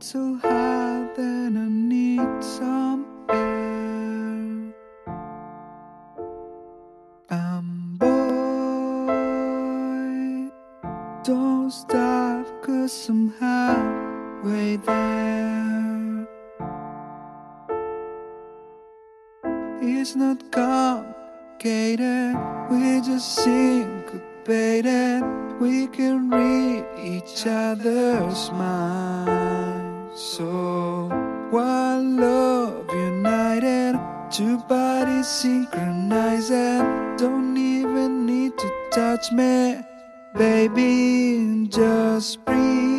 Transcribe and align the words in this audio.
so 0.00 0.34
hot 0.42 1.14
that 1.16 1.52
I 1.56 1.68
need 1.68 2.42
some 2.42 3.04
air. 3.30 4.74
I'm 7.28 7.96
boy, 7.98 8.10
don't 11.24 11.70
stop, 11.70 12.46
cause 12.62 13.08
I'm 13.08 13.32
halfway 13.40 14.76
there. 14.76 16.28
It's 19.80 20.14
not 20.14 20.50
complicated, 20.52 22.36
we 22.70 23.00
just 23.00 23.34
syncopated. 23.34 25.22
We 25.60 25.86
can 25.88 26.30
read 26.30 26.84
each 26.98 27.46
other's 27.46 28.50
minds. 28.50 29.51
So, 30.14 31.08
while 31.50 32.02
love 32.02 32.92
united, 32.92 33.98
two 34.30 34.58
bodies 34.58 35.26
synchronized, 35.26 36.52
and 36.52 37.18
don't 37.18 37.56
even 37.56 38.26
need 38.26 38.58
to 38.58 38.70
touch 38.90 39.32
me, 39.32 39.80
baby, 40.36 41.66
just 41.70 42.44
breathe. 42.44 42.91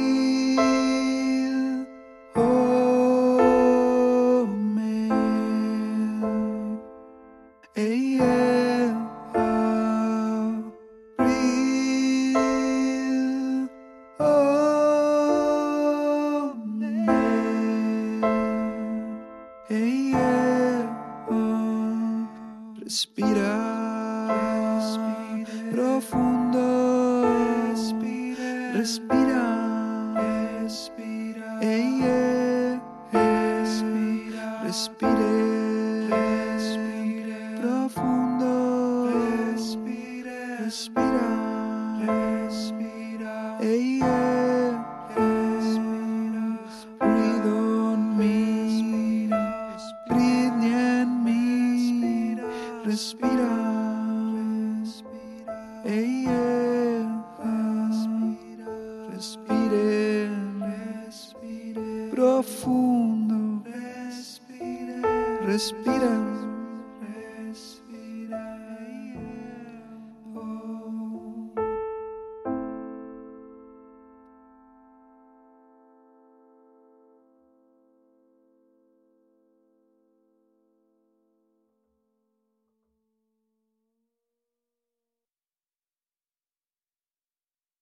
Respira, 22.84 23.40
respira 24.76 25.72
profundo. 25.72 27.24
Respira, 27.72 28.74
respira, 28.74 29.42
respira. 30.60 31.60
Respira, 34.64 35.16
respire, 36.52 37.56
profundo. 37.62 38.52
Respira, 39.54 40.58
respira. 40.66 41.33
Respira. 52.94 53.50
Hey, 55.84 56.26
yeah. 56.28 57.24
Respire. 59.10 60.30
Profundo. 62.12 63.64
Respira. 65.44 66.53